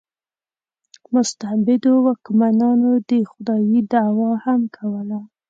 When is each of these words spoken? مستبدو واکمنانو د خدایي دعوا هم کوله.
مستبدو 1.13 1.93
واکمنانو 2.07 2.91
د 3.09 3.11
خدایي 3.31 3.79
دعوا 3.93 4.31
هم 4.45 4.61
کوله. 4.75 5.19